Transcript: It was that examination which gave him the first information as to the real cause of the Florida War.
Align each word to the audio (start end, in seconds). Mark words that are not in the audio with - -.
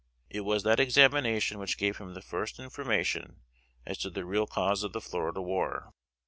It 0.31 0.41
was 0.41 0.63
that 0.63 0.79
examination 0.79 1.59
which 1.59 1.77
gave 1.77 1.97
him 1.99 2.15
the 2.15 2.23
first 2.23 2.57
information 2.57 3.41
as 3.85 3.99
to 3.99 4.09
the 4.09 4.25
real 4.25 4.47
cause 4.47 4.81
of 4.81 4.93
the 4.93 5.01
Florida 5.01 5.43
War. 5.43 5.91